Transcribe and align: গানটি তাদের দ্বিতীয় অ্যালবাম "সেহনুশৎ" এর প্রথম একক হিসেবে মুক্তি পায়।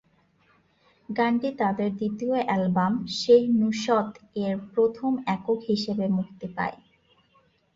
গানটি 1.09 1.49
তাদের 1.59 1.89
দ্বিতীয় 1.95 2.37
অ্যালবাম 2.43 2.93
"সেহনুশৎ" 3.17 4.09
এর 4.43 4.55
প্রথম 4.73 5.11
একক 5.35 5.59
হিসেবে 5.69 6.05
মুক্তি 6.17 6.47
পায়। 6.55 6.77